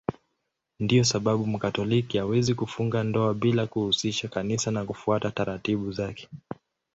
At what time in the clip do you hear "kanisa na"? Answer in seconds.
4.27-4.85